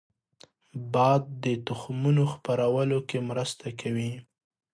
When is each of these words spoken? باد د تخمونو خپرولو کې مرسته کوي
باد 0.93 1.23
د 1.43 1.45
تخمونو 1.67 2.23
خپرولو 2.33 2.99
کې 3.09 3.17
مرسته 3.29 3.67
کوي 3.81 4.11